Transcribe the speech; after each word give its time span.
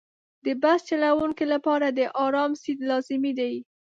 د 0.45 0.47
بس 0.61 0.79
چلوونکي 0.89 1.45
لپاره 1.53 1.87
د 1.89 1.99
آرام 2.25 2.51
سیټ 2.61 2.79
لازمي 2.89 3.31
دی. 3.39 3.55